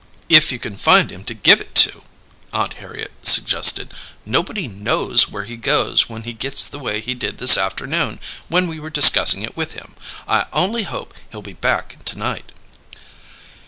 "If 0.29 0.51
you 0.51 0.57
can 0.57 0.73
find 0.73 1.11
him 1.11 1.23
to 1.25 1.35
give 1.35 1.61
it 1.61 1.75
to!" 1.75 2.01
Aunt 2.51 2.73
Harriet 2.81 3.11
suggested. 3.21 3.93
"Nobody 4.25 4.67
knows 4.67 5.29
where 5.29 5.43
he 5.43 5.55
goes 5.57 6.09
when 6.09 6.23
he 6.23 6.33
gets 6.33 6.67
the 6.67 6.79
way 6.79 7.01
he 7.01 7.13
did 7.13 7.37
this 7.37 7.55
afternoon 7.55 8.19
when 8.49 8.65
we 8.65 8.79
were 8.79 8.89
discussing 8.89 9.43
it 9.43 9.55
with 9.55 9.73
him! 9.73 9.93
I 10.27 10.47
only 10.53 10.81
hope 10.89 11.13
he'll 11.29 11.43
be 11.43 11.53
back 11.53 12.03
to 12.03 12.17
night!" 12.17 12.51